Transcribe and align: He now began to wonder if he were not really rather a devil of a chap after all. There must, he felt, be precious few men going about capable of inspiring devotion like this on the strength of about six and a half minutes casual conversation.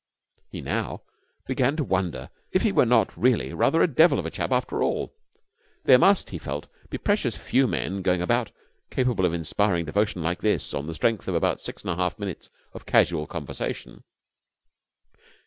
He 0.49 0.61
now 0.61 1.03
began 1.45 1.75
to 1.75 1.83
wonder 1.83 2.31
if 2.51 2.63
he 2.63 2.71
were 2.71 2.87
not 2.87 3.15
really 3.15 3.53
rather 3.53 3.83
a 3.83 3.87
devil 3.87 4.17
of 4.17 4.25
a 4.25 4.31
chap 4.31 4.51
after 4.51 4.81
all. 4.81 5.13
There 5.83 5.99
must, 5.99 6.31
he 6.31 6.39
felt, 6.39 6.67
be 6.89 6.97
precious 6.97 7.37
few 7.37 7.67
men 7.67 8.01
going 8.01 8.19
about 8.19 8.51
capable 8.89 9.27
of 9.27 9.33
inspiring 9.35 9.85
devotion 9.85 10.23
like 10.23 10.41
this 10.41 10.73
on 10.73 10.87
the 10.87 10.95
strength 10.95 11.27
of 11.27 11.35
about 11.35 11.61
six 11.61 11.83
and 11.83 11.91
a 11.91 11.95
half 11.97 12.17
minutes 12.17 12.49
casual 12.87 13.27
conversation. 13.27 14.01